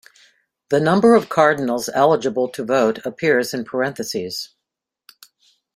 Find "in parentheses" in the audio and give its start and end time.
3.53-4.49